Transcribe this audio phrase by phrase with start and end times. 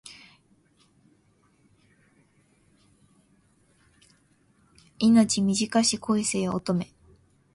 [4.97, 5.13] 命
[5.61, 6.87] 短し恋せよ乙女